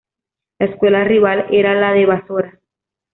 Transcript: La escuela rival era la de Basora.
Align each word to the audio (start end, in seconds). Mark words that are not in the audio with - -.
La 0.57 0.65
escuela 0.65 1.03
rival 1.03 1.45
era 1.51 1.75
la 1.75 1.91
de 1.91 2.07
Basora. 2.07 2.59